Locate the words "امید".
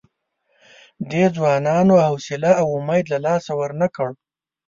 2.79-3.05